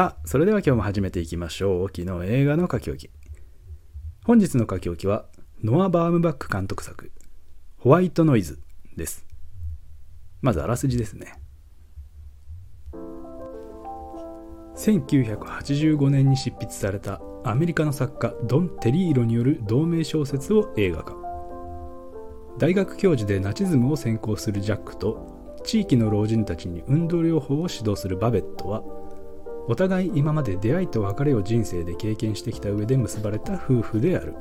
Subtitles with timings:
[0.00, 1.88] さあ、それでは今日も始めていきましょう。
[1.94, 3.10] 昨日映画の書き置き。
[4.24, 5.26] 本日の書き置きは、
[5.62, 7.12] ノア・バームバック監督作、
[7.76, 8.58] ホワイトノイズ
[8.96, 9.26] です。
[10.40, 11.38] まずあらすじですね。
[14.74, 21.14] 1985年に執筆されたアメリカの作家ドン・テリーロによる同名小説を映画化
[22.56, 28.82] 大学教授でナチズムを専攻するジャックと地域の老人たちに運動療法を指導するバベットは
[29.68, 34.34] お互い今まで出会いと別れを人生で経験してきた上で結ばれた夫婦である。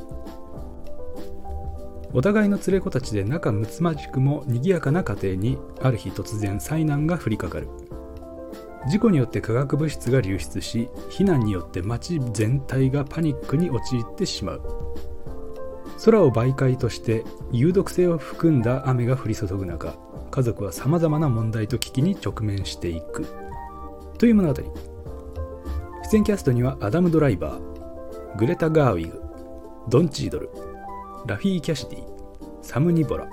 [2.12, 7.68] お互いの連れ子たちで仲睦まじくも賑やかな家庭にある日突然災難が降りかかる。
[8.90, 14.62] 事故によって化学物質が流出し避難によって街全体がパニックに陥ってしまう。
[16.04, 19.96] 空を媒介として有毒性を含んだ雨が降り注ぐ中
[20.32, 23.26] 家族はさまざまな問題と危機に直面していく。
[24.18, 24.62] という物語。
[26.10, 29.22] 出演キャストにはアダム・ドライバーグレタ・ガーウィグ
[29.90, 30.50] ドン・チードル
[31.28, 32.04] ラフィー・キャシティ
[32.64, 33.28] サム・ニボラ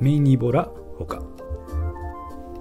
[0.00, 1.20] メイ・ニボラほか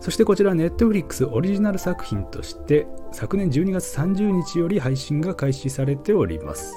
[0.02, 6.76] そしてこちらネットフリックスオリジナル作品として昨年12月30日より配信が開始されております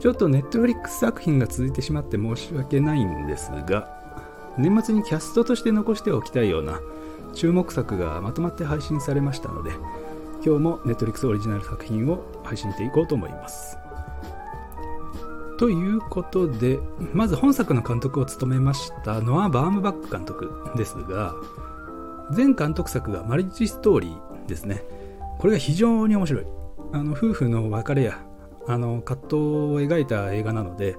[0.00, 3.86] ちょっとネットフリックス作品が続いてしまって申し訳ないんですが
[4.56, 6.80] 年末にキャストとして残しておきたいような
[7.34, 9.72] 注目作がまとまって配信されましたので
[10.44, 13.76] 今日もネットフリックスオリジナル作品を配信していこうと思います。
[15.58, 16.78] ということで
[17.12, 21.34] まず本作の監督を務めましたノア・バームバック監督ですが
[22.30, 24.84] 全監督作がマリッジストーリーですね。
[25.38, 26.46] これが非常に面白い。
[26.92, 28.22] あの夫婦の別れや
[28.66, 30.96] あの葛藤を描いた映画なので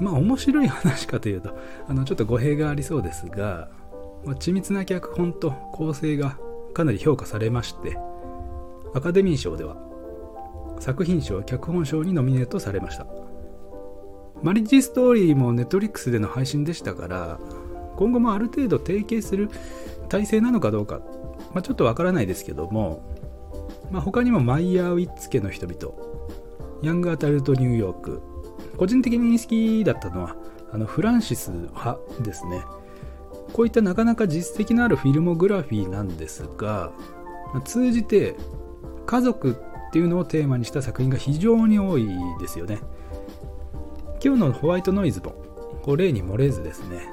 [0.00, 1.56] まあ面白い話かというと
[1.88, 3.68] あのちょっと語弊がありそうですが、
[4.24, 6.38] ま、緻密な脚本と構成が
[6.74, 7.96] かなり評価されまして
[8.94, 9.76] アカデミー賞では
[10.80, 13.06] 作品賞脚本賞にノミネートされました。
[14.42, 17.40] マリッジストーリーもネットリックスでの配信でしたから
[17.96, 19.48] 今後もある程度提携する
[20.10, 21.00] 体制なのかどうか、
[21.54, 23.02] まあ、ちょっとわからないですけども、
[23.90, 25.94] まあ、他にもマイヤー・ウィッツ家の人々
[26.82, 28.22] ヤング・アタルト・ニューヨーク
[28.76, 30.36] 個人的に好きだったのは
[30.70, 32.62] あのフランシス派ですね。
[33.52, 36.92] こういったなかなか実績のあるフィルモグラフィーなんですが、
[37.64, 38.36] 通じて
[39.06, 42.08] 家族っていうのをテーマにした作品が非常に多い
[42.40, 42.80] ですよね。
[44.24, 45.46] 今日のホワイトノイズも
[45.94, 47.08] 例に漏れずですね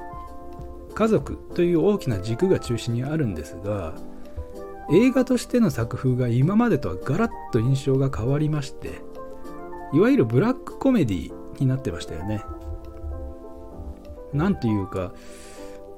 [0.95, 3.93] 家族という大きな軸が中心にあるんですが
[4.91, 9.01] 映画としての作風が今までとはガラッと印象が変わりまして
[9.93, 12.43] いわゆるブラックコメディになってましたよね。
[14.33, 15.13] なんというか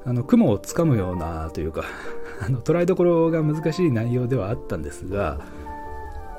[0.03, 1.85] あの雲をつかむようなというか
[2.45, 5.39] あの捉えどころが難しい内容ではあったんですが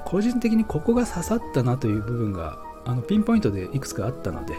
[0.07, 4.55] 個人的にここが刺さったなという部分があのピンポイントでいくつかあったので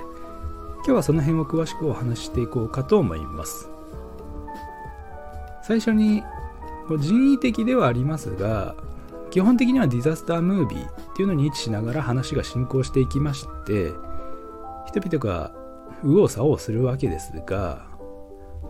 [0.79, 3.69] 今日はその辺を詳しくお話していこうかと思います。
[5.63, 6.23] 最初に
[6.97, 8.75] 人為的ではありますが
[9.29, 13.91] 基本的にはディザスタームービーっていうのに位置しながら話が進行していきまして
[14.85, 15.51] 人々が
[16.03, 17.85] 右往左往するわけですが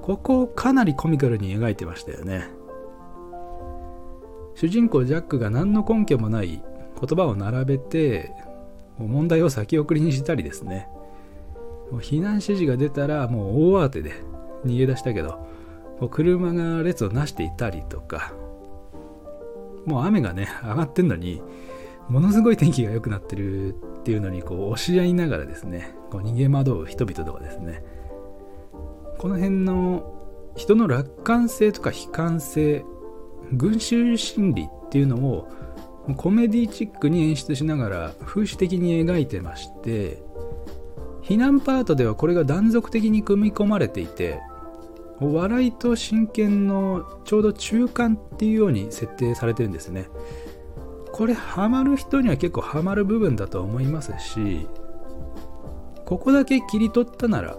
[0.02, 2.57] ここをかなりコミカルに描いてましたよね。
[4.60, 6.64] 主人公ジャックが何の根拠もない言
[7.16, 8.32] 葉を並べて
[8.98, 10.90] 問題を先送りにしたりですね。
[12.02, 14.14] 避難指示が出たらもう大慌てで
[14.66, 15.48] 逃げ出したけど
[16.10, 18.34] 車が列をなしていたりとか
[19.86, 21.42] もう雨がね上がってんのに
[22.10, 27.84] ものすごい天気が良くなってるっていうのにこう押し合いながらですねこう逃げ惑う人々とかですね。
[29.20, 30.14] この辺の
[30.56, 32.84] 人の楽観性とか悲観性
[33.54, 35.50] 群衆心理っていうのを
[36.16, 40.22] コメディチックに演出しながら風刺的に描いてまして
[41.22, 44.42] 避難パートではこれが断続的に組み込まれていて
[45.20, 50.08] 笑いと真剣のちょうど中間っていうように設定されてるんですね。
[51.12, 54.68] これハマる人には結構ハマる部分だと思いますし
[56.06, 57.58] ここだけ切り取ったなら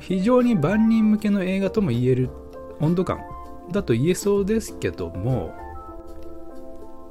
[0.00, 2.28] 非常に万人向けの映画とも言える
[2.80, 3.20] 温度感
[3.70, 5.54] だと言えそうですけども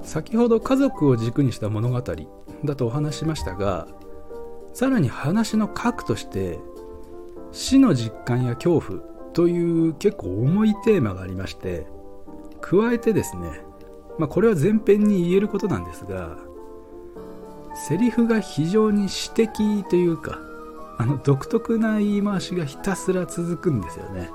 [0.01, 3.87] 先ほど家族を軸にした物語だとお話しましたが
[4.73, 6.59] さらに話の核として
[7.51, 8.99] 死の実感や恐怖
[9.33, 11.87] という結構重いテーマがありまして
[12.61, 13.61] 加えてですね、
[14.17, 16.37] まあ、これは前編に言えることなんですが
[17.87, 20.39] セリフが非常に詩的というか
[20.97, 24.29] あの独特な言い回しがひたすら続くんですよね。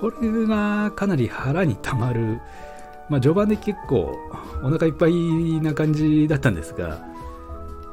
[0.00, 2.40] これがかなり腹にたまる。
[3.08, 4.16] まあ、序盤で結構
[4.62, 5.12] お腹いっぱい
[5.60, 7.06] な感じだったんですが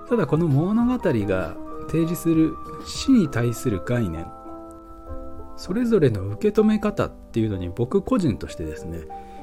[0.10, 1.56] ただこの物語が
[1.88, 2.56] 提示する
[2.88, 4.26] 死に対する概念
[5.56, 9.02] それぞれの受け止め方っていうのに僕個人としてですね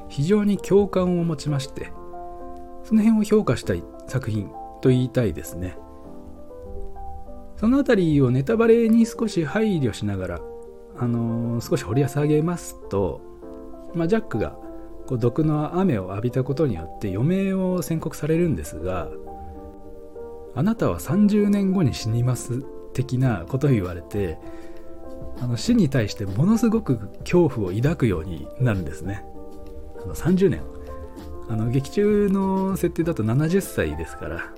[0.09, 1.93] 非常に共感を持ちまして
[2.83, 4.49] その辺を評価したい作品
[4.81, 5.77] と言いたいですね。
[7.55, 10.41] その辺りをネタバレに少し配慮しながら、
[11.01, 13.21] あのー、少し掘り下げますと、
[13.95, 14.51] まあ、ジャックが
[15.07, 19.09] こう毒の雨を浴びたことによって余命を宣告されるんですが
[20.53, 22.63] あなたは30年後に死にます
[22.93, 24.37] 的なことを言われて
[25.39, 29.25] あの死に対してものすごく恐怖を抱くようになるんですね。
[30.03, 30.61] あの30年。
[31.49, 34.53] あの劇中の設定だと70歳ですから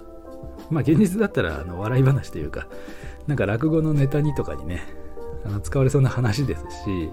[0.70, 2.68] まあ現実だったらあの笑い話というか
[3.26, 4.86] なんか落語のネタにとかにね
[5.46, 7.10] あの使われそうな話ですし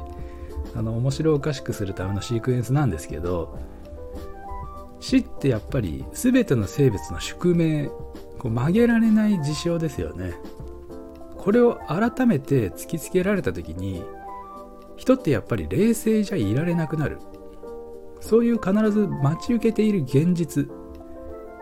[0.75, 3.59] あの面白おかしくするためのシークエンスなんですけど
[5.00, 7.91] 死ってやっぱり全ての生物の宿命
[8.38, 10.35] こう曲げられない事象ですよね。
[11.37, 14.03] これを改めて突きつけられた時に
[14.97, 17.19] 人ってやっぱり冷静じゃいられなくなる。
[18.21, 20.69] そういう必ず待ち受けている現実。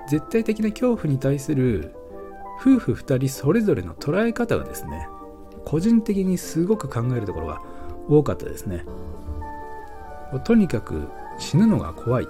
[0.09, 1.95] 絶対的な恐怖に対する
[2.61, 5.07] 夫婦2人それぞれの捉え方がですね
[5.69, 7.61] 個人的にすごく考えるところが
[8.09, 8.87] 多かったですね。
[10.45, 12.27] とにかく死ぬのが怖い。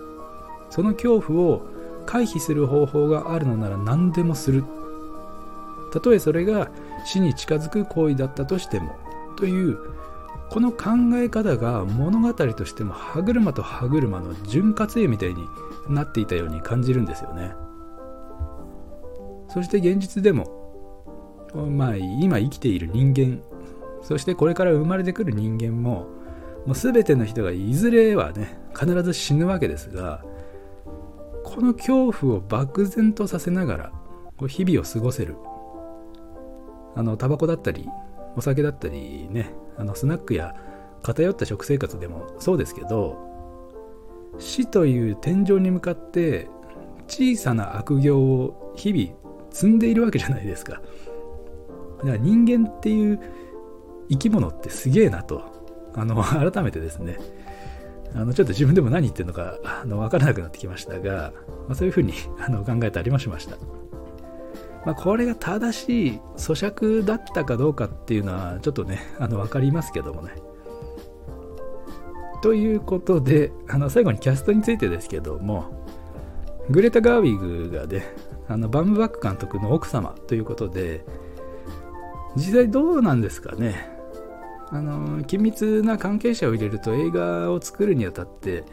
[0.70, 1.62] その恐怖を
[2.05, 4.64] 回避する方法があるのなら何でもする。
[5.93, 6.69] たとえそれが
[7.05, 8.96] 死に近づく行為だったとしても。
[9.37, 9.79] という
[10.50, 15.46] この考え方が物語としても歯車と歯車の潤滑油みたいに
[15.88, 17.55] なっていたように感じるんですよね。
[19.49, 20.57] そして現実でも
[21.54, 23.42] まあ今生きている人間。
[24.02, 26.06] そしてこれから生まれてくる人間も
[26.66, 30.24] もう全ての人がいずれはね必ず死ぬわけですが
[31.44, 33.92] この恐怖を漠然とさせながら
[34.36, 35.36] こう日々を過ごせる。
[36.94, 37.88] あのタバコだったり
[38.36, 40.54] お酒だったりねあのスナックや
[41.02, 43.16] 偏った食生活でもそうですけど
[44.38, 46.48] 死という天井に向かって
[47.06, 49.16] 小さな悪行を日々
[49.50, 50.80] 積んでいるわけじゃないですか。
[51.98, 53.20] だから人間っていう
[54.10, 55.58] 生き物ってすげえなと。
[55.94, 57.18] あの改めてですね。
[58.14, 61.32] あのちょっと自分でも何言ってるのかあの分からなくなってきましたが、
[61.66, 63.56] まあ、そういうふうに あの考えたりもしました、
[64.86, 70.32] まあ、これが正しい咀嚼だったかどうかっていうのはちょっとねあの分かりますけどもね。
[72.40, 75.84] ということであの最後にキャストについてですけども
[76.70, 78.04] グレタ・ガーウィグがね
[78.46, 81.04] あのバンブバック監督の奥様ということで
[82.38, 83.90] 実際どうなんですかね。
[84.70, 88.64] あの緊密な関係者を入れると映画を作るにあたって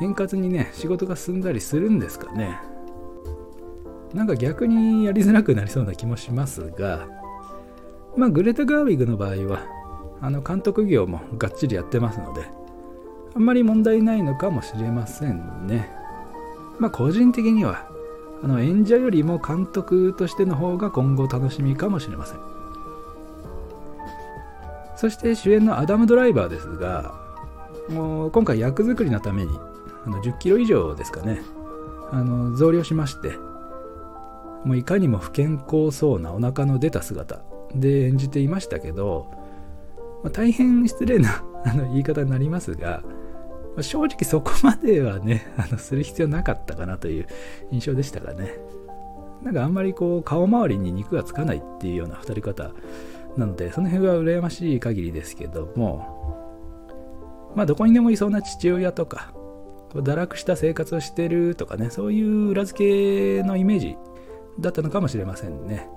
[0.00, 2.60] 円滑にね仕事が進んだりするんですかね。
[4.12, 7.06] なんか逆にやりづらくなりそうな気もしますが
[8.14, 9.64] まあグレタ・ガーウィグの場合は
[10.20, 12.42] あの監督業もがっちりやってますので
[13.34, 15.90] あんまり問題ないのかもしれませんね。
[16.78, 17.88] まあ個人的には
[18.42, 22.51] あの演者よりも監督としての方が今後楽しみかもしれません。
[25.02, 27.12] そして主演のアダム・ドライバーですが
[27.88, 29.58] もう今回役作りのために
[30.06, 31.42] あの10キロ以上ですかね。
[32.12, 33.30] あの増量しまして
[34.64, 37.40] もういかにも不健康そうなお腹の出た姿
[37.74, 39.26] で演じていましたけど、
[40.22, 43.02] まあ、大変失礼な あの言い方になりますが、
[43.74, 47.26] まあ、正直そこまではねあのする必要なかったかなという
[47.72, 48.56] 印象でしたがね。
[49.42, 52.70] なんかあんまりこう顔周りに肉がつかないっていうような太り方
[53.36, 59.32] なので、その辺は羨ましい限りですけども、まあ、どこにでもいそうな父親とか、
[59.94, 63.96] 堕落した生活をしてるとかね、そういう裏付けのイメージ
[64.60, 65.88] だったのかもしれませんね。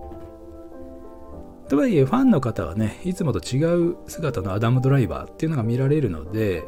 [1.69, 6.63] とはいえ、ファンの方はね、いつもと違う姿のアダム・ドライバーっていうのが見られるので、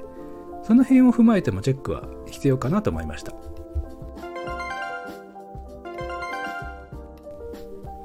[0.64, 3.34] その辺を踏まえてもチェックは必要かなと思いました。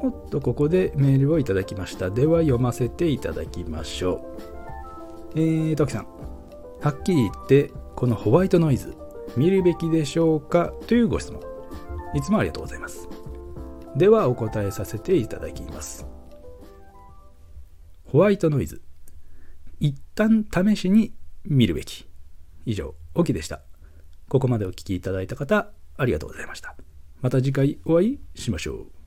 [0.02, 2.11] おっと、ここでメールをいただきました。
[2.11, 4.37] では読ませていただきましょ
[5.35, 5.38] う。
[5.38, 6.06] えー、トキさん。
[6.80, 8.97] はっきり言って、このホワイトノイズ、
[9.37, 10.73] 見るべきでしょうか？
[10.88, 11.40] というご質問。
[12.14, 13.09] いつもありがとうございます。
[13.97, 16.06] ではお答えさせていただきます。
[18.06, 18.82] ホワイトノイズ。
[19.78, 22.09] 一旦試しに見るべき。
[22.66, 23.62] 以上、オキでした。
[24.28, 26.75] ここまでお聴きいただいた方、ありがとうございました。
[27.21, 29.01] また次回お会いしましょう。